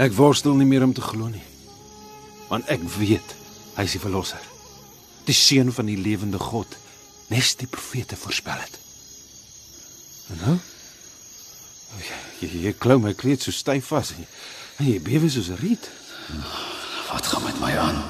Ek 0.00 0.14
worstel 0.16 0.56
nie 0.56 0.68
meer 0.68 0.86
om 0.86 0.94
te 0.96 1.04
glo 1.04 1.28
nie. 1.28 1.44
Want 2.48 2.70
ek 2.72 2.80
weet 2.96 3.34
hy 3.76 3.84
is 3.84 3.96
die 3.96 4.02
verlosser. 4.02 4.40
Die 5.28 5.36
seun 5.36 5.68
van 5.72 5.90
die 5.90 5.98
lewende 6.00 6.40
God, 6.40 6.72
nes 7.28 7.52
die 7.60 7.68
profete 7.68 8.16
voorspel 8.16 8.62
het. 8.62 8.78
En 10.32 10.40
nou? 10.46 10.56
Jy, 12.00 12.16
jy, 12.40 12.50
jy 12.64 12.74
klou 12.80 12.96
my 13.02 13.12
kleed 13.18 13.44
so 13.44 13.52
styf 13.52 13.90
vas 13.92 14.14
en 14.16 14.24
jy, 14.86 14.96
bewe 15.04 15.28
soos 15.28 15.50
'n 15.52 15.60
riet. 15.60 15.90
Wat 17.10 17.26
gaan 17.26 17.44
met 17.44 17.60
my 17.60 17.76
aan? 17.76 18.00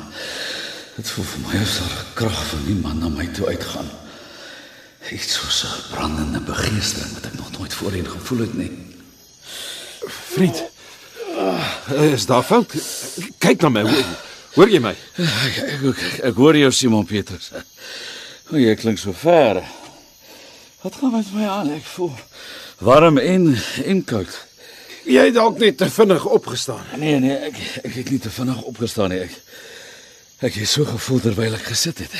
Dit 0.96 1.10
voel 1.10 1.24
vir 1.24 1.40
my 1.48 1.56
asof 1.58 1.88
daar 1.88 2.04
'n 2.06 2.14
krag 2.14 2.40
van 2.46 2.66
iemand 2.68 3.00
na 3.00 3.08
my 3.08 3.26
toe 3.26 3.46
uitgaan. 3.46 3.88
Iets 5.10 5.32
soos 5.34 5.64
'n 5.64 5.90
brandende 5.90 6.40
begeestering 6.40 7.12
wat 7.14 7.26
ek 7.26 7.34
nog 7.34 7.50
nooit 7.58 7.74
voorheen 7.74 8.06
gevoel 8.06 8.38
het 8.38 8.54
nie. 8.54 8.72
Vriend. 10.06 10.70
Is 12.12 12.26
daar 12.26 12.42
fout? 12.42 12.74
Kyk 13.38 13.62
na 13.62 13.68
my. 13.68 13.82
Hoor, 13.82 14.14
hoor 14.54 14.68
jy 14.68 14.80
my? 14.80 14.94
Ek 15.16 15.60
ek, 15.64 15.84
ek, 15.92 16.02
ek 16.30 16.40
hoor 16.40 16.56
jou 16.56 16.70
Simon 16.72 17.06
Petrus. 17.06 17.52
O, 18.50 18.58
jy 18.58 18.74
klink 18.76 18.98
so 18.98 19.12
ver. 19.12 19.62
Wat 20.80 20.96
gaan 20.96 21.12
met 21.12 21.32
my 21.34 21.46
aan? 21.46 21.70
Ek 21.76 21.86
voel 21.96 22.14
warm 22.80 23.18
en 23.18 23.56
en 23.84 24.04
koud. 24.04 24.38
Jy 25.04 25.26
het 25.30 25.36
dalk 25.36 25.58
net 25.60 25.76
te 25.80 25.88
vinnig 25.90 26.24
opgestaan. 26.24 26.84
Nee 27.00 27.18
nee, 27.20 27.36
ek 27.50 27.58
ek 27.84 27.94
het 28.00 28.12
nie 28.12 28.20
te 28.20 28.32
vinnig 28.32 28.62
opgestaan 28.68 29.12
nie. 29.12 29.20
Ek 29.26 30.48
ek 30.48 30.60
het 30.62 30.68
so 30.68 30.88
gevoel 30.88 31.20
terwyl 31.20 31.56
ek 31.58 31.66
gesit 31.68 32.00
het. 32.04 32.14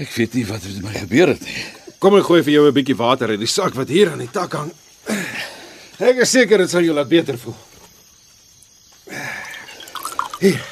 Ek 0.00 0.10
weet 0.16 0.38
nie 0.38 0.46
wat 0.48 0.64
met 0.64 0.80
my 0.82 0.94
gebeur 0.96 1.34
het 1.34 1.44
nie. 1.44 1.58
Kom 2.00 2.16
ek 2.18 2.26
gooi 2.28 2.42
vir 2.42 2.56
jou 2.56 2.64
'n 2.68 2.74
bietjie 2.74 2.96
water 2.96 3.30
in 3.32 3.40
die 3.40 3.50
sak 3.50 3.74
wat 3.74 3.88
hier 3.88 4.10
aan 4.12 4.24
die 4.24 4.32
tak 4.32 4.52
hang. 4.52 4.72
Ek 5.98 6.16
is 6.24 6.30
seker 6.30 6.58
dit 6.58 6.70
sal 6.70 6.82
jou 6.82 6.94
laat 6.94 7.08
beter 7.08 7.38
voel. 7.38 7.54
Hier. 10.44 10.64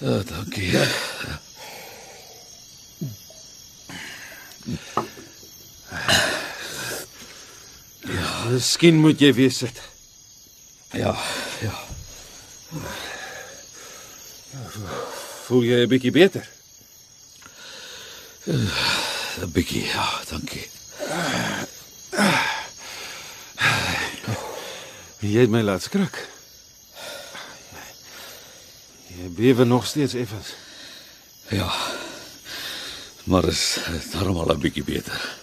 Oh, 0.00 0.20
dankie. 0.26 0.78
Miskien 8.50 8.98
moet 8.98 9.20
jy 9.22 9.30
weer 9.34 9.52
sit. 9.54 9.78
Ja, 10.90 11.12
ja. 11.62 11.74
Voel 15.46 15.62
jy 15.62 15.78
'n 15.84 15.88
bietjie 15.92 16.10
beter? 16.10 16.48
'n 18.46 19.52
Bietjie, 19.54 19.84
ja, 19.86 20.08
dankie. 20.30 20.66
Jy 25.22 25.40
het 25.46 25.50
my 25.50 25.62
laat 25.62 25.82
skrik. 25.82 26.18
Jy 29.18 29.27
bewe 29.38 29.64
nog 29.64 29.86
steeds 29.86 30.14
effens. 30.14 30.54
Ja. 31.48 31.72
Maar 33.24 33.44
is 33.44 33.78
is 33.94 34.10
daarom 34.10 34.36
al 34.36 34.50
'n 34.54 34.58
bietjie 34.58 34.84
beter. 34.84 35.36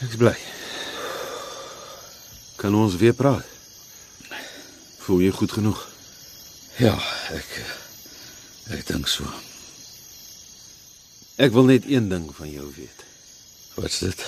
Ek's 0.00 0.16
bly. 0.16 0.36
Kan 2.56 2.74
ons 2.74 2.94
weer 2.94 3.12
praat? 3.12 3.44
Voel 4.98 5.20
jy 5.20 5.30
goed 5.30 5.52
genoeg? 5.52 5.88
Ja, 6.78 6.94
ek 7.30 7.50
ek 8.70 8.86
dink 8.86 9.08
so. 9.08 9.24
Ek 11.36 11.52
wil 11.52 11.64
net 11.64 11.84
een 11.86 12.08
ding 12.08 12.30
van 12.36 12.50
jou 12.50 12.72
weet. 12.76 13.04
Wat's 13.74 13.98
dit? 13.98 14.24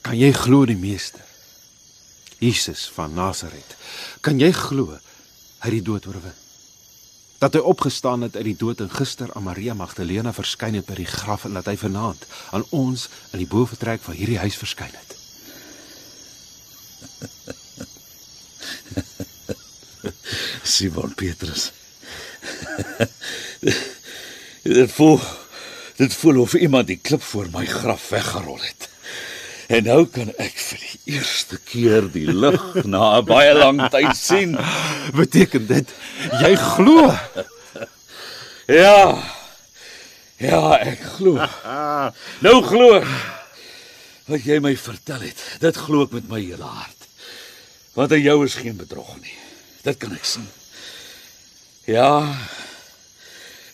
Kan 0.00 0.18
jy 0.18 0.32
glo 0.32 0.66
die 0.66 0.76
meester? 0.76 1.24
Jesus 2.38 2.90
van 2.94 3.14
Nasaret. 3.14 3.76
Kan 4.20 4.38
jy 4.38 4.52
glo 4.52 4.90
hy 4.90 5.00
het 5.60 5.72
die 5.72 5.82
dood 5.82 6.06
oorwin? 6.06 6.45
Dat 7.38 7.52
hy 7.52 7.60
opgestaan 7.60 8.20
het 8.24 8.36
uit 8.36 8.44
die 8.44 8.56
dood 8.56 8.80
en 8.80 8.90
gister 8.90 9.32
aan 9.32 9.42
Maria 9.42 9.74
Magdalena 9.74 10.32
verskyn 10.32 10.74
het 10.78 10.86
by 10.88 10.94
die 11.02 11.10
graf 11.10 11.44
en 11.44 11.52
dat 11.58 11.66
hy 11.68 11.76
vanaand 11.76 12.26
aan 12.50 12.64
ons 12.70 13.08
in 13.32 13.38
die 13.42 13.50
boefretrek 13.50 14.00
van 14.02 14.14
hierdie 14.16 14.38
huis 14.40 14.56
verskyn 14.56 14.94
het. 14.96 15.16
Simon 20.76 21.14
Petrus. 21.14 21.72
dit 24.62 24.92
voel 24.92 25.20
dit 25.96 26.14
voel 26.14 26.40
of 26.40 26.54
iemand 26.54 26.86
die 26.86 27.00
klip 27.00 27.22
voor 27.22 27.48
my 27.52 27.64
graf 27.66 28.08
weggerol 28.08 28.60
het. 28.60 28.88
En 29.66 29.82
nou 29.82 30.04
kan 30.06 30.28
ek 30.38 30.54
vir 30.54 30.82
die 30.82 31.14
eerste 31.16 31.58
keer 31.66 32.06
die 32.14 32.28
lig 32.30 32.62
na 32.92 33.18
'n 33.18 33.26
baie 33.26 33.54
lang 33.54 33.80
tyd 33.90 34.14
sien. 34.16 34.54
Beteken 35.16 35.66
dit 35.66 35.90
jy 36.42 36.52
glo? 36.54 37.10
Ja. 38.70 39.18
Ja, 40.38 40.78
ek 40.78 41.02
glo. 41.16 41.40
Nou 42.44 42.56
glo 42.62 43.00
ek. 43.00 43.10
Wat 44.26 44.42
jy 44.42 44.58
my 44.58 44.74
vertel 44.74 45.22
het, 45.22 45.38
dit 45.62 45.76
glo 45.78 46.06
ek 46.06 46.14
met 46.14 46.28
my 46.30 46.40
hele 46.42 46.66
hart. 46.66 47.10
Want 47.94 48.12
aan 48.12 48.22
jou 48.22 48.44
is 48.44 48.58
geen 48.58 48.76
bedrog 48.76 49.14
nie. 49.22 49.38
Dit 49.82 49.98
kan 50.02 50.14
ek 50.14 50.26
sien. 50.26 50.46
Ja. 51.86 52.26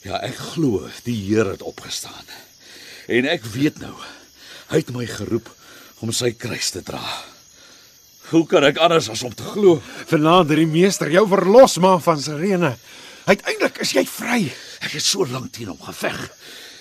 Ja, 0.05 0.21
ek 0.21 0.37
glo 0.53 0.89
die 1.05 1.17
Here 1.17 1.53
het 1.57 1.65
opgestaan. 1.65 2.29
En 3.09 3.27
ek 3.29 3.45
weet 3.45 3.81
nou, 3.81 3.95
hy 4.73 4.81
het 4.81 4.93
my 4.95 5.07
geroep 5.09 5.49
om 6.03 6.11
sy 6.15 6.33
kruis 6.35 6.73
te 6.75 6.83
dra. 6.83 7.03
Hoe 8.33 8.47
kan 8.49 8.65
ek 8.67 8.81
anders 8.83 9.11
as 9.13 9.23
om 9.27 9.35
te 9.37 9.45
glo? 9.47 9.79
Vanaand 10.11 10.51
het 10.51 10.59
die 10.59 10.69
meester 10.69 11.11
jou 11.13 11.25
verlos 11.31 11.79
man 11.83 12.01
van 12.03 12.21
Sirene. 12.21 12.75
Uiteindelik 13.29 13.79
is 13.85 13.93
jy 13.95 14.03
vry. 14.09 14.41
Ek 14.83 14.97
het 14.97 15.05
so 15.05 15.27
lank 15.29 15.53
teen 15.55 15.71
hom 15.71 15.81
geveg. 15.85 16.19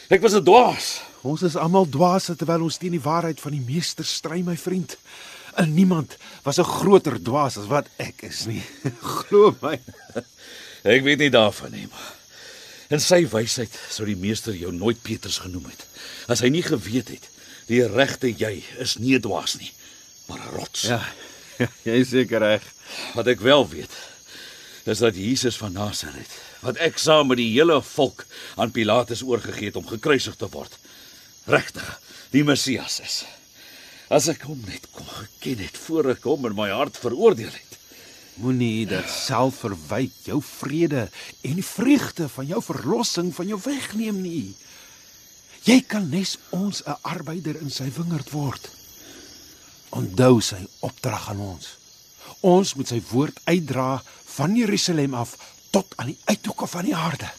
Ek 0.10 0.22
was 0.24 0.34
'n 0.34 0.44
dwaas. 0.44 1.02
Ons 1.22 1.44
is 1.44 1.56
almal 1.56 1.86
dwaase 1.86 2.36
terwyl 2.36 2.64
ons 2.64 2.78
teen 2.78 2.92
die 2.92 3.04
waarheid 3.04 3.40
van 3.40 3.52
die 3.52 3.62
meester 3.62 4.06
stry, 4.06 4.42
my 4.42 4.58
vriend. 4.58 4.98
En 5.56 5.74
niemand 5.74 6.18
was 6.44 6.58
'n 6.58 6.64
groter 6.64 7.22
dwaas 7.22 7.58
as 7.58 7.68
wat 7.68 7.88
ek 7.98 8.22
is 8.22 8.46
nie. 8.46 8.64
Glo 9.02 9.56
my. 9.62 9.80
Ek 10.84 11.04
weet 11.04 11.20
nie 11.20 11.30
daarvan 11.30 11.72
nie, 11.72 11.88
maar 11.88 12.16
in 12.90 13.00
sy 13.00 13.28
wysheid 13.28 13.72
sou 13.90 14.06
die 14.06 14.16
meester 14.16 14.54
jou 14.56 14.72
nooit 14.72 15.02
Petrus 15.02 15.38
genoem 15.38 15.66
het. 15.66 15.86
As 16.28 16.40
hy 16.40 16.50
nie 16.50 16.64
geweet 16.64 17.08
het 17.08 17.30
die 17.68 17.84
regte 17.88 18.32
jy 18.32 18.64
is 18.80 18.98
nie 18.98 19.16
'n 19.16 19.22
dwaas 19.22 19.58
nie, 19.58 19.72
maar 20.28 20.40
'n 20.40 20.56
rots. 20.56 20.88
Ja, 21.62 21.68
jy 21.84 22.00
is 22.02 22.10
seker 22.10 22.40
reg. 22.40 22.64
Wat 23.14 23.28
ek 23.28 23.40
wel 23.40 23.68
weet 23.70 23.94
is 24.90 24.98
dat 24.98 25.16
Jesus 25.16 25.58
van 25.62 25.76
Nasaret, 25.78 26.32
wat 26.66 26.80
ek 26.82 26.98
saam 26.98 27.28
met 27.28 27.38
die 27.38 27.52
hele 27.54 27.82
volk 27.86 28.26
aan 28.56 28.72
Pilatus 28.74 29.22
oorgegee 29.22 29.70
het 29.70 29.78
om 29.78 29.86
gekruisig 29.86 30.36
te 30.36 30.50
word, 30.50 30.74
regtig 31.46 32.00
die 32.34 32.44
Messias 32.44 33.00
is. 33.06 33.24
As 34.12 34.28
ek 34.32 34.48
hom 34.50 34.60
net 34.68 34.90
kon 34.92 35.08
geken 35.08 35.62
het 35.64 35.78
voor 35.86 36.12
ek 36.16 36.26
hom 36.28 36.50
in 36.50 36.58
my 36.58 36.70
hart 36.74 36.98
veroordeel 37.00 37.54
het. 37.54 37.78
Moenie 38.42 38.88
dat 38.90 39.10
selfverwyt 39.12 40.26
jou 40.26 40.42
vrede 40.44 41.06
en 41.46 41.56
die 41.60 41.66
vreugde 41.66 42.28
van 42.32 42.48
jou 42.50 42.62
verlossing 42.64 43.30
van 43.36 43.48
jou 43.48 43.60
wegneem 43.64 44.22
nie. 44.24 44.52
Jy 45.62 45.84
kan 45.86 46.10
nes 46.10 46.38
ons 46.50 46.82
'n 46.86 46.98
arbeider 47.02 47.60
in 47.62 47.70
sy 47.70 47.92
wingerd 47.94 48.30
word. 48.32 48.70
Onthou 49.90 50.42
sy 50.42 50.68
opdrag 50.80 51.30
aan 51.30 51.40
ons. 51.40 51.68
Ons 52.40 52.74
moet 52.74 52.88
sy 52.88 53.02
woord 53.12 53.38
uitdra 53.44 54.04
van 54.26 54.56
Jerusalem 54.56 55.14
af 55.14 55.38
tot 55.70 55.94
aan 55.96 56.08
die 56.08 56.20
uithoeke 56.26 56.68
van 56.68 56.86
die 56.86 56.96
aarde. 56.96 57.30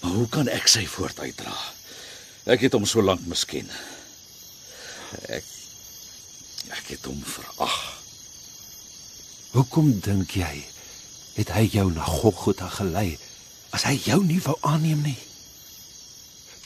Maar 0.00 0.10
hoe 0.10 0.28
kan 0.28 0.48
ek 0.48 0.68
sy 0.68 0.86
voort 0.86 1.18
uitdra? 1.18 1.54
Ek 2.44 2.60
het 2.60 2.72
hom 2.72 2.86
so 2.86 3.02
lank 3.02 3.24
misken. 3.26 3.70
Ek 5.28 5.44
ek 6.68 6.86
het 6.86 7.04
hom 7.04 7.22
verag. 7.24 7.76
Hoekom 9.52 10.00
dink 10.00 10.36
jy 10.36 10.64
het 11.34 11.48
hy 11.48 11.64
jou 11.72 11.86
na 11.92 12.04
Golgotha 12.04 12.68
gelei 12.68 13.18
as 13.70 13.86
hy 13.88 13.96
jou 14.04 14.20
nie 14.24 14.40
wou 14.44 14.56
aanneem 14.60 15.02
nie? 15.02 15.27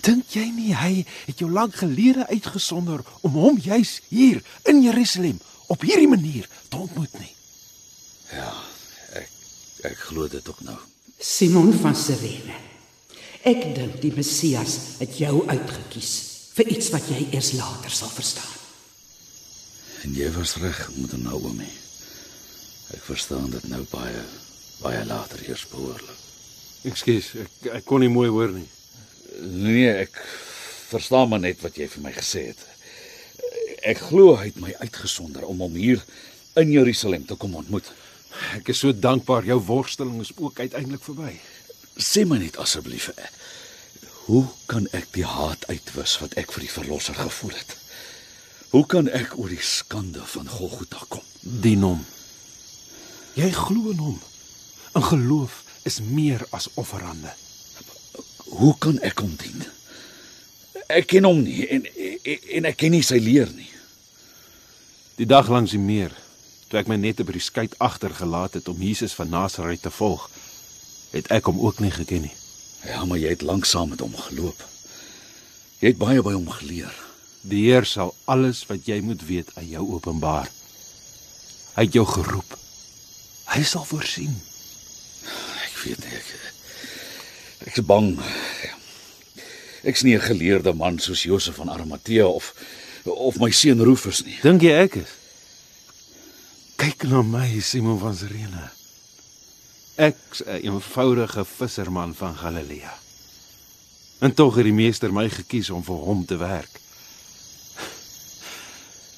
Dink 0.03 0.35
jy 0.35 0.49
nie 0.51 0.73
hy 0.75 1.05
het 1.29 1.39
jou 1.39 1.51
lank 1.51 1.77
gelede 1.79 2.27
uitgesonder 2.27 3.05
om 3.23 3.37
hom 3.39 3.61
juis 3.63 4.01
hier 4.11 4.43
in 4.67 4.83
Jerusalem 4.83 5.39
op 5.71 5.85
hierdie 5.87 6.11
manier 6.11 6.49
te 6.69 6.77
ontmoet 6.77 7.13
nie? 7.21 7.31
Ja, 8.33 8.51
ek 9.87 10.09
glo 10.09 10.27
dit 10.29 10.49
ook 10.49 10.61
nou. 10.67 10.79
Simon 11.23 11.71
van 11.79 11.95
Sirene. 11.95 12.59
Ek 13.47 13.63
dink 13.77 14.01
die 14.03 14.13
Messias 14.15 14.99
het 14.99 15.15
jou 15.19 15.45
uitgekies 15.47 16.11
vir 16.57 16.75
iets 16.75 16.91
wat 16.95 17.07
jy 17.11 17.29
eers 17.31 17.53
later 17.59 17.95
sal 17.95 18.11
verstaan. 18.11 18.59
En 20.03 20.15
jy 20.19 20.29
was 20.35 20.57
reg 20.59 20.83
met 20.99 21.15
Naomi. 21.23 21.71
Ek 22.93 23.03
verstaan 23.07 23.51
dit 23.55 23.71
nou 23.71 23.85
baie 23.95 24.23
baie 24.83 25.03
later 25.07 25.39
eers 25.47 25.63
behoorlik. 25.71 26.23
Ekskuus, 26.91 27.29
ek 27.39 27.75
ek 27.79 27.85
kon 27.87 28.03
nie 28.03 28.11
mooi 28.11 28.27
hoor 28.35 28.51
nie. 28.51 28.67
Nee, 29.41 29.89
ek 30.05 30.19
verstaan 30.93 31.29
maar 31.29 31.41
net 31.41 31.63
wat 31.65 31.79
jy 31.81 31.89
vir 31.89 32.05
my 32.05 32.13
gesê 32.13 32.51
het. 32.53 32.61
Ek 33.83 33.99
glo 34.11 34.37
hy 34.37 34.51
het 34.51 34.61
my 34.63 34.75
uitgesonder 34.83 35.47
om 35.49 35.65
hom 35.65 35.75
hier 35.79 36.03
in 36.61 36.71
Jerusalem 36.71 37.25
te 37.27 37.37
kom 37.41 37.57
ontmoet. 37.59 37.89
Ek 38.57 38.69
is 38.73 38.83
so 38.85 38.93
dankbaar 38.93 39.47
jou 39.49 39.59
worsteling 39.67 40.21
is 40.21 40.33
ook 40.37 40.61
uiteindelik 40.61 41.05
verby. 41.05 41.37
Sê 41.97 42.25
my 42.29 42.39
net 42.41 42.57
asseblief, 42.61 43.09
eh, 43.17 43.29
hoe 44.29 44.47
kan 44.67 44.87
ek 44.93 45.11
die 45.13 45.27
haat 45.27 45.67
uitwis 45.69 46.19
wat 46.21 46.37
ek 46.41 46.53
vir 46.53 46.67
die 46.67 46.73
verlosser 46.73 47.17
gevoel 47.19 47.57
het? 47.57 47.77
Hoe 48.73 48.87
kan 48.87 49.09
ek 49.09 49.35
oor 49.39 49.51
die 49.53 49.61
skande 49.61 50.23
van 50.25 50.49
Golgotha 50.49 51.05
kom? 51.09 51.25
Dien 51.41 51.83
hom. 51.85 52.05
Jy 53.37 53.51
glo 53.53 53.91
in 53.91 53.99
hom. 53.99 54.21
'n 54.95 55.03
Geloof 55.03 55.65
is 55.85 56.01
meer 56.01 56.47
as 56.51 56.69
offerande. 56.75 57.33
Hoe 58.53 58.75
kan 58.79 58.99
ek 59.01 59.23
hom 59.25 59.33
dien? 59.41 59.63
Ek 60.93 61.07
ken 61.09 61.25
hom 61.25 61.41
nie 61.45 61.65
en 61.73 61.87
en, 61.89 62.43
en 62.59 62.69
ek 62.69 62.77
ken 62.83 62.93
nie 62.93 63.05
sy 63.07 63.17
leer 63.23 63.49
nie. 63.57 63.71
Die 65.17 65.29
dag 65.29 65.49
langs 65.53 65.73
die 65.73 65.81
meer, 65.81 66.13
toe 66.69 66.81
ek 66.81 66.91
my 66.91 66.99
net 67.01 67.23
by 67.25 67.37
die 67.37 67.45
skei 67.45 67.65
agtergelaat 67.81 68.59
het 68.59 68.69
om 68.69 68.81
Jesus 68.83 69.17
van 69.17 69.33
Nasaret 69.33 69.83
te 69.85 69.93
volg, 69.93 70.29
het 71.13 71.31
ek 71.33 71.49
hom 71.49 71.61
ook 71.65 71.81
nie 71.85 71.93
geken 71.93 72.27
nie. 72.27 72.35
Ja, 72.85 73.05
maar 73.07 73.21
jy 73.21 73.33
het 73.33 73.45
lank 73.47 73.69
saam 73.69 73.93
met 73.93 74.05
hom 74.05 74.15
geloop. 74.29 74.61
Jy 75.81 75.95
het 75.95 76.01
baie 76.01 76.23
by 76.25 76.35
hom 76.37 76.49
geleer. 76.53 76.93
Die 77.49 77.65
Heer 77.69 77.87
sal 77.89 78.15
alles 78.31 78.65
wat 78.69 78.89
jy 78.89 79.01
moet 79.05 79.25
weet 79.27 79.51
aan 79.57 79.69
jou 79.71 79.87
openbaar. 79.97 80.51
Hy 81.77 81.87
het 81.89 81.97
jou 81.97 82.05
geroep. 82.07 82.57
Hy 83.53 83.63
sal 83.67 83.87
voorsien. 83.89 84.35
Ek 85.65 85.77
weet 85.85 86.05
nie 86.05 86.17
ek 86.21 86.33
ek 87.67 87.79
is 87.79 87.87
bang. 87.87 88.19
Ek's 89.83 90.03
nie 90.03 90.17
'n 90.17 90.21
geleerde 90.21 90.75
man 90.75 90.99
soos 90.99 91.23
Josef 91.23 91.57
van 91.57 91.71
Arimatea 91.71 92.27
of 92.27 92.55
of 93.05 93.39
my 93.39 93.51
seun 93.51 93.83
Rufus 93.83 94.25
nie. 94.25 94.39
Dink 94.43 94.63
jy 94.63 94.73
ek 94.73 94.95
is? 94.95 95.11
Kyk 96.77 97.05
na 97.11 97.23
my, 97.23 97.61
Simon 97.61 97.99
van 97.99 98.15
Sirene. 98.15 98.71
Ek's 99.97 100.43
'n 100.43 100.63
eenvoudige 100.63 101.45
visserman 101.45 102.15
van 102.15 102.37
Galilea. 102.37 102.95
En 104.19 104.35
tog 104.35 104.55
het 104.55 104.65
die 104.65 104.73
meester 104.73 105.13
my 105.13 105.29
gekies 105.29 105.71
om 105.71 105.83
vir 105.85 105.95
hom 105.95 106.25
te 106.27 106.37
werk. 106.37 106.81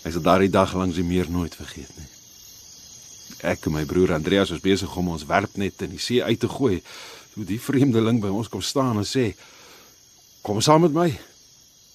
Ek 0.05 0.13
sal 0.13 0.23
daardie 0.23 0.51
dag 0.51 0.75
langs 0.75 0.97
die 0.97 1.05
meer 1.05 1.31
nooit 1.31 1.55
vergeet 1.55 1.93
nie. 1.97 2.09
Ek 3.41 3.67
en 3.67 3.73
my 3.73 3.85
broer 3.85 4.13
Andreas 4.13 4.51
was 4.51 4.61
besig 4.61 4.97
om 4.97 5.09
ons 5.09 5.25
werpnet 5.25 5.83
in 5.83 5.91
die 5.91 5.99
see 5.99 6.23
uit 6.23 6.41
te 6.41 6.49
gooi 6.49 6.83
toe 7.35 7.45
die 7.47 7.61
vreemdeling 7.61 8.21
by 8.23 8.31
ons 8.31 8.49
kom 8.49 8.63
staan 8.63 9.01
en 9.01 9.07
sê: 9.09 9.35
"Kom 10.43 10.61
saam 10.61 10.87
met 10.87 10.95
my 10.95 11.09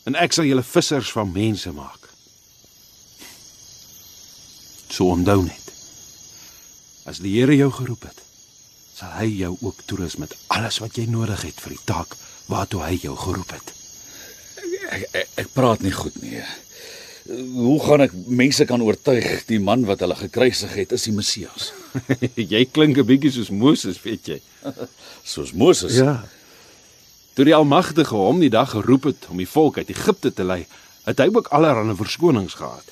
en 0.05 0.15
ek 0.15 0.33
sal 0.33 0.45
julle 0.45 0.63
vissers 0.63 1.11
van 1.15 1.31
mense 1.31 1.71
maak." 1.71 2.09
So 4.89 5.13
onthou 5.15 5.43
net. 5.43 5.71
As 7.05 7.21
die 7.23 7.39
Here 7.39 7.55
jou 7.55 7.71
geroep 7.71 8.03
het, 8.03 8.21
sal 8.93 9.13
hy 9.15 9.29
jou 9.39 9.55
ook 9.61 9.83
toerus 9.85 10.17
met 10.19 10.35
alles 10.47 10.79
wat 10.83 10.97
jy 10.97 11.05
nodig 11.07 11.41
het 11.47 11.61
vir 11.63 11.77
die 11.77 11.85
taak 11.85 12.15
waartoe 12.49 12.83
hy 12.83 12.97
jou 12.99 13.15
geroep 13.15 13.53
het. 13.55 13.73
Ek, 14.89 15.03
ek 15.13 15.27
ek 15.45 15.53
praat 15.53 15.85
nie 15.85 15.93
goed 15.95 16.17
nie. 16.21 16.41
Hoe 17.29 17.77
gaan 17.85 18.01
ek 18.01 18.15
mense 18.27 18.65
kan 18.65 18.81
oortuig 18.81 19.45
die 19.47 19.61
man 19.61 19.85
wat 19.85 20.01
hulle 20.03 20.17
gekruisig 20.17 20.73
het 20.73 20.97
is 20.97 21.05
die 21.07 21.15
Messias? 21.15 21.69
jy 22.53 22.65
klink 22.71 22.97
'n 22.97 23.05
bietjie 23.05 23.31
soos 23.31 23.49
Moses, 23.49 24.01
weet 24.03 24.27
jy. 24.27 24.39
Soos 25.33 25.53
Moses. 25.53 25.95
Ja. 25.95 26.23
Toe 27.33 27.45
die 27.45 27.55
Almagtige 27.55 28.15
hom 28.15 28.39
die 28.39 28.49
dag 28.49 28.71
geroep 28.73 29.03
het 29.03 29.27
om 29.29 29.37
die 29.37 29.47
volk 29.47 29.77
uit 29.77 29.89
Egipte 29.89 30.33
te 30.33 30.43
lei, 30.43 30.65
het 31.05 31.19
hy 31.19 31.29
ook 31.31 31.47
allerlei 31.55 31.95
verskonings 31.95 32.53
gehad. 32.59 32.83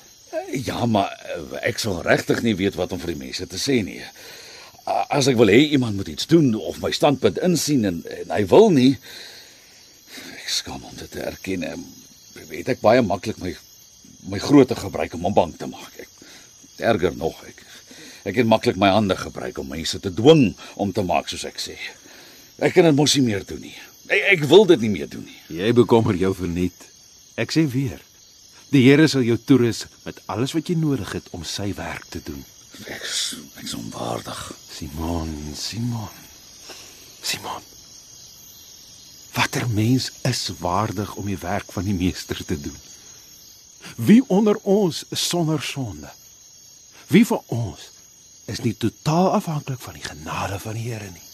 Ja, 0.52 0.86
maar 0.86 1.10
eh, 1.12 1.68
ek 1.68 1.78
sal 1.82 2.00
regtig 2.02 2.42
nie 2.42 2.54
weet 2.56 2.78
wat 2.78 2.92
om 2.92 3.00
vir 3.02 3.12
die 3.12 3.22
mense 3.26 3.46
te 3.46 3.58
sê 3.60 3.82
nie. 3.84 4.00
As 5.12 5.28
ek 5.28 5.36
wil 5.36 5.50
hê 5.52 5.58
iemand 5.76 5.96
moet 5.96 6.08
iets 6.08 6.26
doen 6.26 6.54
of 6.54 6.80
my 6.80 6.90
standpunt 6.96 7.38
insien 7.44 7.84
en, 7.84 8.00
en 8.08 8.30
hy 8.32 8.44
wil 8.48 8.70
nie, 8.72 8.94
ek 10.38 10.48
skaam 10.48 10.80
om 10.80 10.96
dit 10.96 11.10
te 11.12 11.20
erken. 11.20 11.62
em, 11.62 11.84
Weet 12.48 12.68
ek 12.72 12.80
baie 12.80 13.02
maklik 13.04 13.36
my 13.42 13.52
my 14.32 14.38
grootte 14.40 14.74
gebruik 14.76 15.14
om 15.14 15.26
hom 15.28 15.34
bang 15.34 15.52
te 15.58 15.66
maak. 15.68 15.92
Ek 16.00 16.08
erger 16.80 17.12
nog 17.16 17.36
ek 17.44 17.60
ek 18.28 18.42
het 18.42 18.48
maklik 18.48 18.76
my 18.76 18.90
hande 18.92 19.16
gebruik 19.16 19.58
om 19.62 19.70
mense 19.72 19.98
te 20.04 20.10
dwing 20.12 20.50
om 20.76 20.92
te 20.92 21.02
maak 21.06 21.30
soos 21.32 21.46
ek 21.48 21.56
sê. 21.62 21.76
Ek 22.60 22.74
kan 22.76 22.84
dit 22.88 22.96
mos 22.98 23.14
nie 23.16 23.24
meer 23.24 23.44
doen 23.48 23.62
nie. 23.64 23.74
Ek, 24.08 24.22
ek 24.34 24.44
wil 24.50 24.66
dit 24.68 24.80
nie 24.84 24.90
meer 24.92 25.08
doen 25.08 25.24
nie. 25.24 25.38
Jy 25.62 25.72
bekommer 25.78 26.16
jou 26.18 26.34
verniet. 26.36 26.88
Ek 27.38 27.54
sê 27.54 27.64
weer. 27.70 28.00
Die 28.74 28.82
Here 28.84 29.06
sal 29.08 29.24
jou 29.24 29.38
toerus 29.40 29.86
met 30.04 30.18
alles 30.28 30.52
wat 30.52 30.68
jy 30.68 30.76
nodig 30.76 31.12
het 31.16 31.30
om 31.32 31.44
sy 31.48 31.70
werk 31.78 32.04
te 32.12 32.20
doen. 32.24 32.44
Ek 32.84 33.02
is- 33.02 33.36
ek 33.56 33.64
is 33.64 33.74
onwaardig. 33.74 34.42
Simon, 34.70 35.32
Simon. 35.56 36.08
Simon. 37.22 37.62
Watter 39.34 39.68
mens 39.70 40.10
is 40.22 40.50
waardig 40.58 41.14
om 41.16 41.26
die 41.26 41.38
werk 41.38 41.72
van 41.72 41.84
die 41.84 41.94
meester 41.94 42.44
te 42.44 42.60
doen? 42.60 42.76
Wie 43.96 44.22
onder 44.28 44.56
ons 44.62 45.04
is 45.10 45.28
sonder 45.28 45.62
sonde? 45.62 46.10
Wie 47.08 47.24
van 47.26 47.40
ons 47.46 47.90
is 48.48 48.62
nie 48.64 48.74
totaal 48.76 49.32
afhanklik 49.36 49.80
van 49.80 49.98
die 49.98 50.04
genade 50.04 50.58
van 50.62 50.76
die 50.78 50.86
Here 50.88 51.10
nie? 51.12 51.26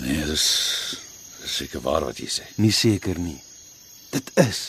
Nee, 0.00 0.24
dis 0.30 0.46
dis 1.42 1.56
seker 1.60 1.82
waar 1.84 2.06
wat 2.06 2.20
jy 2.22 2.30
sê. 2.30 2.46
Nie 2.56 2.72
seker 2.72 3.18
nie. 3.20 3.36
Dit 4.14 4.30
is 4.40 4.62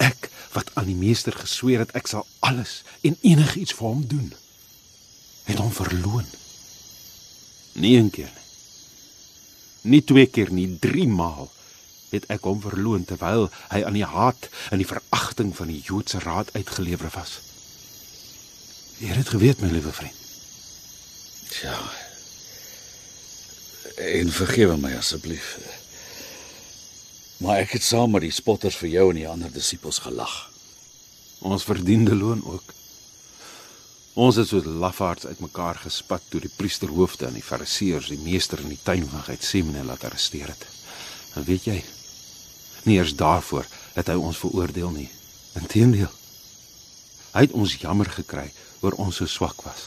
ek 0.00 0.30
wat 0.54 0.70
aan 0.78 0.86
die 0.88 0.96
meester 0.96 1.34
gesweer 1.36 1.82
het 1.82 1.92
ek 1.98 2.08
sal 2.08 2.24
alles 2.46 2.82
en 3.02 3.18
enigiets 3.26 3.74
vir 3.76 3.88
hom 3.88 4.04
doen. 4.08 4.30
Het 5.50 5.60
hom 5.60 5.74
verloon. 5.74 6.26
Nie 7.82 7.96
een 7.98 8.10
keer 8.14 8.30
nie. 8.30 8.46
Nie 9.88 10.02
twee 10.04 10.26
keer 10.26 10.50
nie, 10.52 10.70
drie 10.80 11.08
maal 11.08 11.50
het 12.10 12.24
ek 12.32 12.46
hom 12.48 12.62
verloon 12.64 13.04
terwyl 13.04 13.50
hy 13.72 13.82
aan 13.84 13.98
die 13.98 14.06
haat 14.06 14.48
en 14.72 14.80
die 14.80 14.88
veragting 14.88 15.52
van 15.56 15.68
die 15.72 15.82
Joodse 15.84 16.22
raad 16.24 16.54
uitgelewer 16.56 17.12
was. 17.14 17.38
Jy 18.98 19.12
het 19.12 19.20
dit 19.22 19.28
geweet, 19.28 19.60
my 19.62 19.68
liewe 19.70 19.92
vriend. 19.92 20.14
Ja. 21.62 21.78
En 24.02 24.32
vergewe 24.32 24.76
my 24.76 24.90
asseblief. 24.98 25.52
Maar 27.38 27.62
ek 27.62 27.76
het 27.78 27.86
saam 27.86 28.10
met 28.10 28.26
die 28.26 28.34
spotters 28.34 28.78
vir 28.80 28.90
jou 28.90 29.04
en 29.12 29.20
die 29.20 29.28
ander 29.30 29.52
disippels 29.54 30.02
gelag. 30.02 30.34
Ons 31.46 31.66
verdiende 31.66 32.18
loon 32.18 32.42
ook. 32.42 32.74
Ons 34.18 34.40
het 34.42 34.50
soos 34.50 34.66
lafaards 34.66 35.30
uitmekaar 35.30 35.78
gespat 35.84 36.24
toe 36.28 36.42
die 36.42 36.54
priesterhoofde 36.56 37.28
en 37.28 37.38
die 37.38 37.46
fariseërs 37.46 38.10
die 38.10 38.18
meester 38.18 38.58
in 38.64 38.72
die 38.74 38.82
tuin 38.82 39.06
van 39.06 39.22
Getsemane 39.28 39.86
laat 39.86 40.08
arresteer 40.10 40.50
het. 40.50 40.66
En 41.38 41.46
weet 41.46 41.70
jy, 41.70 41.78
nie 42.82 42.98
eers 42.98 43.14
daarvoor 43.14 43.66
het 43.94 44.10
hy 44.10 44.18
ons 44.18 44.42
veroordeel 44.42 44.90
nie. 44.90 45.10
Inteendeel. 45.54 46.17
Hy 47.34 47.44
het 47.46 47.56
ons 47.56 47.76
jammer 47.80 48.08
gekry 48.10 48.48
oor 48.80 48.96
ons 49.02 49.20
so 49.20 49.26
swak 49.26 49.62
was. 49.66 49.86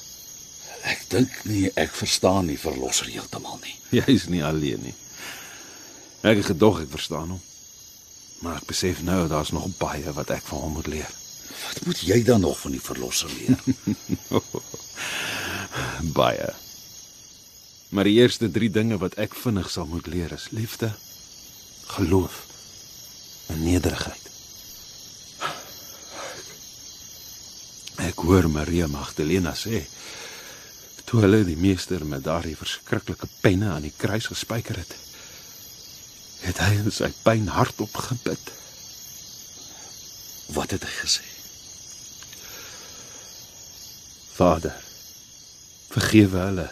Ek 0.88 1.06
dink 1.10 1.44
nie 1.46 1.70
ek 1.78 1.94
verstaan 1.94 2.50
die 2.50 2.60
verlosser 2.60 3.10
heeltemal 3.12 3.60
nie. 3.62 3.78
Jy 4.00 4.08
is 4.16 4.28
nie 4.32 4.44
alleen 4.46 4.82
nie. 4.90 4.96
Ek 6.22 6.42
het 6.42 6.52
gedog 6.54 6.84
ek 6.84 6.94
verstaan 6.94 7.34
hom. 7.36 7.42
Maar 8.42 8.62
ek 8.62 8.70
besef 8.70 9.02
nou 9.06 9.28
daar's 9.30 9.54
nog 9.54 9.70
baie 9.78 10.14
wat 10.18 10.34
ek 10.34 10.46
van 10.50 10.66
hom 10.66 10.78
moet 10.80 10.90
leer. 10.90 11.10
Wat 11.62 11.86
moet 11.86 12.00
jy 12.02 12.24
dan 12.26 12.42
nog 12.42 12.58
van 12.60 12.74
die 12.74 12.82
verlosser 12.82 13.30
leer? 13.30 13.60
Baie. 16.20 16.50
Maar 17.92 18.10
die 18.10 18.18
eerste 18.18 18.50
3 18.52 18.70
dinge 18.72 18.98
wat 18.98 19.18
ek 19.22 19.36
vinnig 19.38 19.70
sal 19.70 19.86
moet 19.86 20.08
leer 20.10 20.32
is 20.34 20.48
liefde, 20.56 20.90
geloof 21.94 22.42
en 23.54 23.64
nederigheid. 23.64 24.21
Ek 28.22 28.28
hoor 28.30 28.46
Maria 28.54 28.86
Magdalena 28.86 29.56
sê 29.58 29.80
toe 31.10 31.24
hulle 31.24 31.40
die 31.42 31.58
meester 31.58 32.04
met 32.06 32.22
daardie 32.22 32.54
verskriklike 32.54 33.26
penne 33.42 33.72
aan 33.74 33.82
die 33.82 33.96
kruis 33.98 34.28
gespyker 34.30 34.78
het, 34.78 34.92
het 36.44 36.62
hy 36.62 36.76
in 36.84 36.94
sy 36.94 37.10
pyn 37.26 37.50
hardop 37.50 37.98
gebid. 37.98 38.52
Wat 40.54 40.76
het 40.78 40.86
hy 40.86 40.92
gesê? 41.00 41.26
Vader, 44.38 44.78
vergewe 45.90 46.46
hulle 46.46 46.70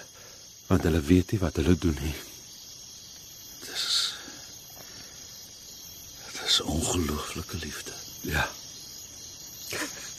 Want 0.70 0.84
hulle 0.86 1.01
weet 1.01 1.32
nie 1.34 1.39
wat 1.41 1.56
hulle 1.58 1.74
doen 1.82 1.98
nie. 1.98 2.13
Dis 3.65 3.86
Dis 6.38 6.62
ongelooflike 6.62 7.58
liefde. 7.65 7.98
Ja. 8.22 8.46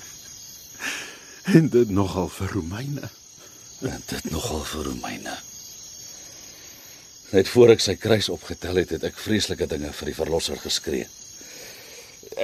En 1.50 1.68
dit 1.68 1.90
nogal 1.90 2.28
vir 2.28 2.50
Romeine. 2.52 3.08
En 3.80 4.02
dit 4.06 4.30
nogal 4.30 4.60
vir 4.64 4.84
Romeine. 4.84 5.32
Net 7.30 7.48
voor 7.48 7.72
ek 7.74 7.82
sy 7.82 7.96
kruis 7.98 8.28
opgetel 8.30 8.78
het, 8.82 8.92
het 8.94 9.06
ek 9.08 9.18
vreeslike 9.18 9.66
dinge 9.70 9.90
vir 9.96 10.10
die 10.10 10.14
verlosser 10.14 10.60
geskree. 10.62 11.08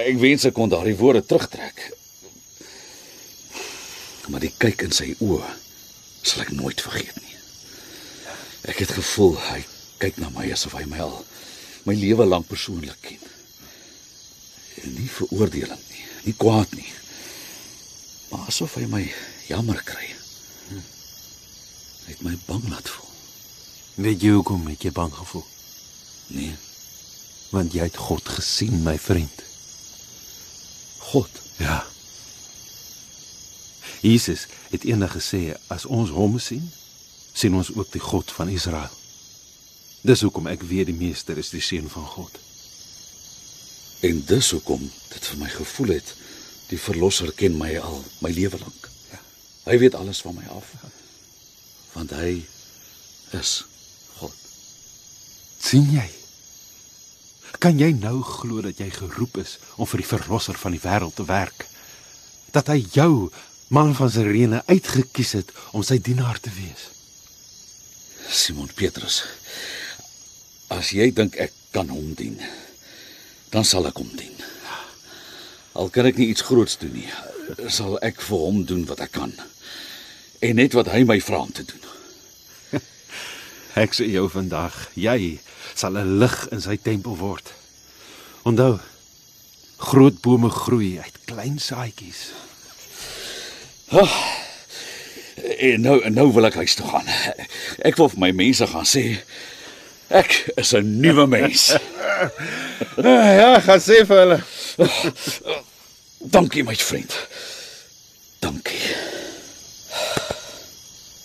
Ek 0.03 0.19
wens 0.19 0.47
ek 0.49 0.57
kon 0.57 0.71
daardie 0.71 0.97
woorde 0.99 1.23
terugtrek. 1.23 1.85
Maar 4.27 4.43
die 4.43 4.51
kyk 4.59 4.83
in 4.89 4.95
sy 4.95 5.13
oë 5.23 5.55
sal 6.27 6.43
ek 6.43 6.51
nooit 6.57 6.83
vergeet 6.83 7.15
nie. 7.23 7.39
Ek 8.67 8.83
het 8.83 8.91
gevoel 8.97 9.37
hy 9.47 9.61
kyk 10.03 10.19
na 10.19 10.33
my 10.35 10.49
asof 10.51 10.75
hy 10.75 10.83
my 10.91 10.99
al 11.05 11.19
my 11.87 11.95
lewe 11.95 12.27
lank 12.27 12.49
persoonlik 12.51 12.99
ken. 13.07 13.23
En 14.83 14.95
nie 14.99 15.07
veroordeling 15.07 15.83
nie, 15.93 16.07
nie 16.27 16.35
kwaad 16.35 16.75
nie. 16.75 16.89
Asof 18.47 18.77
hy 18.79 18.85
my 18.87 19.03
jammer 19.49 19.81
kry. 19.83 20.13
Hy 22.07 22.13
het 22.13 22.23
my 22.23 22.37
bang 22.47 22.63
laat 22.71 22.87
voel. 22.87 23.09
Weet 24.05 24.23
jy 24.23 24.31
hoekom 24.37 24.67
het 24.69 24.85
jy 24.87 24.91
bang 24.95 25.11
gevoel? 25.13 25.43
Nee, 26.31 26.55
Want 27.49 27.73
jy 27.73 27.85
het 27.87 27.97
God 27.97 28.27
gesien, 28.27 28.81
my 28.83 28.97
vriend. 28.99 29.43
God. 30.99 31.29
Ja. 31.57 31.85
Jesus 34.01 34.45
het 34.69 34.83
eendag 34.83 35.15
gesê 35.15 35.55
as 35.71 35.85
ons 35.85 36.11
hom 36.11 36.35
sien, 36.39 36.65
sien 37.33 37.55
ons 37.55 37.71
ook 37.73 37.91
die 37.91 38.03
God 38.03 38.31
van 38.31 38.51
Israel. 38.51 38.91
Dis 40.03 40.21
hoekom 40.21 40.47
ek 40.51 40.63
weet 40.67 40.91
die 40.91 40.95
meester 40.95 41.39
is 41.39 41.49
die 41.55 41.63
seun 41.63 41.87
van 41.89 42.05
God. 42.05 42.35
En 44.07 44.19
dis 44.27 44.51
hoekom 44.51 44.83
dit 44.83 45.31
vir 45.31 45.39
my 45.39 45.49
gevoel 45.55 45.95
het 45.97 46.13
die 46.71 46.79
verlosser 46.79 47.31
ken 47.35 47.57
my 47.57 47.71
al 47.79 48.01
my 48.23 48.31
lewe 48.33 48.59
lank. 48.59 48.89
Ja. 49.11 49.19
Hy 49.71 49.79
weet 49.83 49.95
alles 49.95 50.21
van 50.25 50.35
my 50.35 50.45
af. 50.51 50.73
Want 51.95 52.13
hy 52.17 52.43
is 53.37 53.63
God. 54.19 54.35
sien 55.59 55.87
jy? 55.91 56.07
Kan 57.57 57.79
jy 57.79 57.89
nou 57.97 58.21
glo 58.21 58.61
dat 58.61 58.77
jy 58.79 58.89
geroep 58.93 59.39
is 59.41 59.57
om 59.77 59.89
vir 59.89 60.03
die 60.03 60.11
verlosser 60.11 60.59
van 60.61 60.75
die 60.75 60.83
wêreld 60.83 61.15
te 61.17 61.25
werk? 61.25 61.65
Dat 62.53 62.69
hy 62.71 62.83
jou, 62.93 63.31
man 63.73 63.95
van 63.97 64.11
Sirene, 64.11 64.61
uitgekies 64.67 65.33
het 65.39 65.51
om 65.73 65.83
sy 65.83 65.97
dienaar 66.03 66.39
te 66.39 66.53
wees? 66.53 66.87
Simon 68.29 68.69
Petrus. 68.75 69.23
As 70.71 70.91
jy 70.93 71.09
dink 71.15 71.39
ek 71.41 71.55
kan 71.73 71.89
hom 71.89 72.13
dien, 72.19 72.37
dan 73.51 73.65
sal 73.65 73.87
ek 73.89 73.99
hom 73.99 74.11
dien. 74.19 74.35
Al 75.77 75.91
kan 75.93 76.07
ek 76.09 76.17
nie 76.17 76.31
iets 76.33 76.41
groots 76.41 76.79
doen 76.81 76.95
nie, 76.97 77.09
sal 77.69 77.99
ek 78.01 78.21
vir 78.25 78.41
hom 78.41 78.63
doen 78.65 78.85
wat 78.89 79.03
ek 79.05 79.13
kan. 79.19 79.33
En 80.41 80.57
net 80.57 80.73
wat 80.73 80.89
hy 80.89 81.03
my 81.05 81.19
vra 81.21 81.43
om 81.45 81.51
te 81.53 81.65
doen. 81.65 81.83
Ek 83.83 83.93
sê 83.93 84.07
jou 84.09 84.25
vandag, 84.29 84.73
jy 84.97 85.37
sal 85.77 85.97
'n 85.97 86.17
lig 86.21 86.37
in 86.53 86.61
sy 86.61 86.77
tempel 86.81 87.17
word. 87.17 87.53
Onthou, 88.45 88.79
groot 89.77 90.17
bome 90.21 90.49
groei 90.49 90.97
uit 90.97 91.17
klein 91.29 91.59
saadjies. 91.61 92.31
En 95.57 95.81
nou 95.81 96.01
en 96.01 96.13
nou 96.13 96.27
wil 96.33 96.49
ek 96.49 96.57
huis 96.61 96.75
toe 96.75 96.87
gaan. 96.89 97.07
Ek 97.85 97.97
wil 98.01 98.09
vir 98.09 98.19
my 98.25 98.31
mense 98.33 98.65
gaan 98.67 98.85
sê 98.85 99.21
ek 100.09 100.53
is 100.57 100.73
'n 100.73 100.99
nuwe 101.01 101.27
mens. 101.27 101.69
Ja, 102.97 103.59
gaan 103.61 103.81
sê 103.81 104.05
vir 104.05 104.17
hulle. 104.21 104.41
Dankie 106.17 106.63
my 106.63 106.75
vriend. 106.75 107.13
Dankie. 108.39 108.81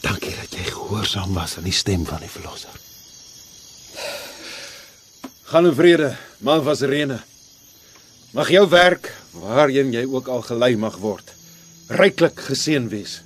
Dankie 0.01 0.35
dat 0.37 0.53
jy 0.53 0.65
gehoorsaam 0.69 1.33
was 1.35 1.57
aan 1.57 1.69
die 1.69 1.77
stem 1.77 2.05
van 2.07 2.21
die 2.21 2.31
verlosser. 2.31 2.77
Gaan 5.53 5.69
in 5.69 5.77
vrede, 5.77 6.15
man 6.45 6.63
van 6.65 6.77
Sirene. 6.77 7.21
Mag 8.33 8.49
jou 8.49 8.65
werk, 8.69 9.11
waarheen 9.37 9.93
jy 9.93 10.07
ook 10.09 10.29
al 10.33 10.45
gelei 10.47 10.77
mag 10.81 10.97
word, 11.01 11.35
ryklik 11.93 12.41
geseën 12.49 12.89
wees. 12.89 13.21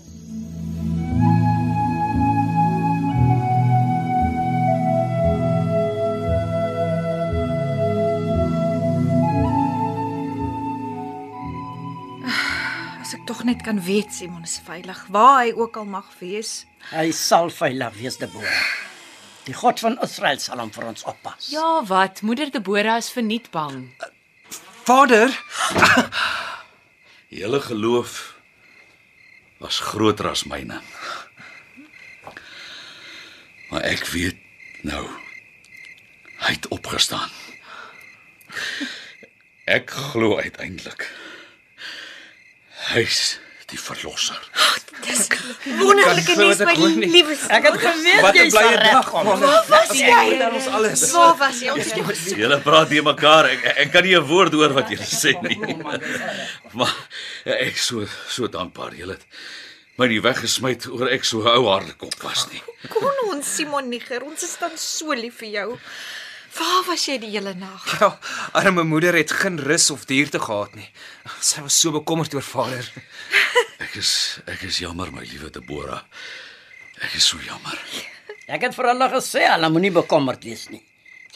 Kan 13.66 13.82
weet 13.82 14.14
Simon 14.14 14.42
is 14.46 14.60
veilig, 14.62 14.98
waar 15.10 15.40
hy 15.42 15.52
ook 15.58 15.76
al 15.76 15.88
mag 15.90 16.06
wees. 16.20 16.66
Hy 16.92 17.10
sal 17.10 17.50
veilig 17.50 17.96
wees, 17.98 18.16
Deborah. 18.20 18.66
Die 19.46 19.54
God 19.58 19.80
van 19.82 19.96
Israel 20.06 20.38
sal 20.38 20.60
hom 20.62 20.70
vir 20.74 20.84
ons 20.86 21.02
oppas. 21.10 21.48
Ja, 21.50 21.82
wat? 21.88 22.22
Moeder 22.22 22.52
Deborah 22.54 23.00
is 23.02 23.10
verniet 23.10 23.50
bang. 23.50 23.88
Vader, 24.86 25.34
Julle 27.40 27.58
geloof 27.64 28.36
was 29.58 29.80
groter 29.82 30.28
as 30.30 30.44
myne. 30.46 30.78
Maar 33.72 33.82
ek 33.88 34.06
weet 34.12 34.38
nou 34.86 35.02
hy 36.44 36.52
het 36.52 36.68
opgestaan. 36.70 37.34
Ek 39.66 39.90
glo 39.90 40.38
uiteindelik 40.38 41.08
hy's 42.92 43.40
die 43.66 43.78
verlosser. 43.78 44.38
Wonderlike 45.78 46.34
Kan 46.34 46.38
nuus 46.38 46.58
my 46.62 46.74
gewoon 46.74 46.98
nie. 46.98 47.08
liewe. 47.10 47.34
Ek 47.50 47.66
het 47.66 47.76
geweet 47.82 48.20
wat 48.24 48.34
jy 48.38 48.44
'n 48.46 48.50
sal 48.50 48.62
blye 48.68 48.78
dag 48.92 49.12
man. 49.12 49.40
Waar 49.40 49.64
was 49.68 49.90
jy? 49.98 50.38
Dan 50.38 50.54
ons 50.54 50.66
alles. 50.66 51.02
Waar 51.12 51.36
was 51.36 51.60
jy? 51.60 51.70
Ons 51.74 51.84
het 51.90 51.94
jou 51.96 52.38
Julle 52.42 52.60
praat 52.60 52.88
hier 52.94 53.02
mekaar. 53.02 53.44
Ek, 53.50 53.64
ek 53.86 53.92
kan 53.92 54.02
nie 54.04 54.14
'n 54.16 54.22
woord 54.26 54.52
hoor 54.52 54.72
wat 54.72 54.88
julle 54.88 55.06
sê 55.06 55.34
nie. 55.42 55.58
Maar 56.72 56.94
ek 57.44 57.76
so 57.78 58.06
so 58.28 58.46
dankbaar 58.48 58.94
julle 58.94 59.12
het 59.18 59.26
my 59.98 60.06
nie 60.06 60.20
weggesmy 60.20 60.76
oor 60.92 61.08
ek 61.08 61.24
so 61.24 61.40
'n 61.42 61.48
ou 61.58 61.66
harde 61.68 61.94
kop 61.96 62.14
was 62.22 62.46
nie. 62.52 62.62
kon 62.88 63.12
ons 63.32 63.46
Simon 63.56 63.88
Niger. 63.88 64.22
Ons 64.22 64.42
is 64.42 64.56
dan 64.60 64.76
so 64.76 65.12
lief 65.12 65.38
vir 65.38 65.48
jou. 65.48 65.78
Waar 66.56 66.84
was 66.88 67.04
jy 67.08 67.18
die 67.20 67.30
hele 67.34 67.54
nag? 67.58 67.84
Ja, 68.00 68.10
arme 68.52 68.84
moeder 68.84 69.16
het 69.16 69.32
geen 69.32 69.58
rus 69.60 69.90
of 69.90 70.04
duurte 70.08 70.40
gehad 70.40 70.74
nie. 70.74 70.88
Sy 71.40 71.62
was 71.64 71.76
so 71.80 71.92
bekommerd 71.94 72.34
oor 72.34 72.44
vader. 72.44 72.86
Ek 73.84 73.96
is 74.00 74.10
ek 74.48 74.62
is 74.68 74.78
jammer 74.80 75.10
my 75.12 75.24
liewe 75.28 75.50
Deborah. 75.52 76.00
Ek 77.04 77.16
is 77.18 77.26
so 77.28 77.40
jammer. 77.44 77.76
Ek 78.54 78.62
het 78.64 78.76
vir 78.76 78.88
hulle 78.92 79.08
gesê 79.12 79.44
hulle 79.50 79.68
moenie 79.72 79.92
bekommerd 79.92 80.44
wees 80.48 80.68
nie. 80.72 80.80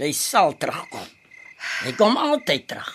Jy 0.00 0.12
sal 0.16 0.54
terugkom. 0.56 1.04
Hy 1.84 1.92
kom 1.98 2.16
altyd 2.16 2.68
terug. 2.70 2.88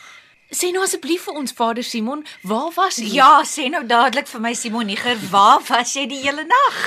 Sê 0.56 0.72
nou 0.74 0.82
asseblief 0.86 1.26
vir 1.28 1.38
ons 1.42 1.54
Vader 1.58 1.84
Simon, 1.86 2.22
waar 2.46 2.72
was 2.76 2.98
u? 3.02 3.06
Ja, 3.12 3.42
sê 3.46 3.66
nou 3.70 3.82
dadelik 3.86 4.30
vir 4.30 4.42
my 4.42 4.54
Simon 4.58 4.88
Niger, 4.90 5.18
waar 5.34 5.62
was 5.68 5.96
jy 5.98 6.06
die 6.10 6.22
hele 6.22 6.46
nag? 6.48 6.78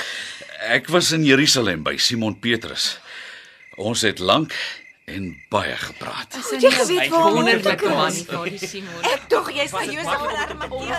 Ek 0.73 0.89
was 0.91 1.11
in 1.15 1.23
Jerusalem 1.27 1.83
by 1.85 1.95
Simon 1.99 2.35
Petrus. 2.39 2.97
Ons 3.79 4.03
het 4.07 4.19
lank 4.19 4.55
en 5.15 5.37
baie 5.49 5.75
gepraat. 5.75 6.37
Is 6.37 6.49
jy 6.61 6.71
geweet 6.71 7.09
waar 7.13 7.33
wonderlike 7.33 7.85
ons 7.85 7.95
man, 7.95 8.11
is? 8.11 8.23
Vader 8.29 8.67
Simon. 8.67 9.03
Ek 9.09 9.21
tog 9.31 9.51
jy's 9.53 9.73
van 9.73 9.91
Josef 9.91 10.19
van 10.21 10.35
Arimatea. 10.45 10.97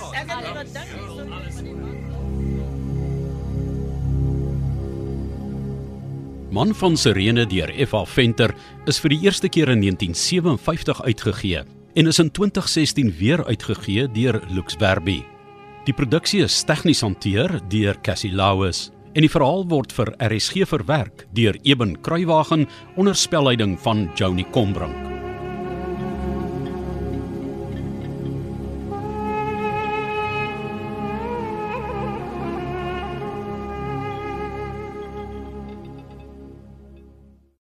Man 6.50 6.74
van 6.74 6.96
Sirene 6.98 7.46
deur 7.46 7.70
F.A. 7.86 8.04
Venter 8.10 8.54
is 8.90 8.98
vir 8.98 9.14
die 9.14 9.20
eerste 9.28 9.48
keer 9.48 9.70
in 9.70 9.84
1957 9.84 11.02
uitgegee 11.06 11.62
en 11.94 12.10
is 12.10 12.18
in 12.22 12.30
2016 12.30 13.12
weer 13.18 13.44
uitgegee 13.46 14.08
deur 14.10 14.40
Lux 14.50 14.74
Verbi. 14.78 15.20
Die 15.86 15.94
produksie 15.94 16.42
is 16.42 16.64
tegnies 16.66 17.02
hanteer 17.06 17.60
deur 17.70 17.98
Cassie 18.02 18.32
Lauis 18.34 18.90
en 19.12 19.26
die 19.26 19.32
verhaal 19.32 19.66
word 19.70 19.92
vir 19.94 20.14
RSG 20.22 20.66
verwerk 20.70 21.26
deur 21.36 21.58
Eben 21.62 21.96
Kruiwagen 22.00 22.68
onder 22.96 23.14
spelleiding 23.14 23.78
van 23.80 24.08
Joni 24.14 24.46
Combrink. 24.54 25.09